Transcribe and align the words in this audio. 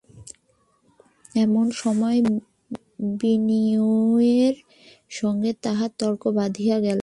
এমন 1.35 1.65
সময় 1.83 2.19
বিনয়ের 3.21 4.55
সঙ্গে 5.11 5.51
তাহার 5.63 5.91
তর্ক 5.99 6.23
বাধিয়া 6.31 6.77
গেল। 6.77 6.89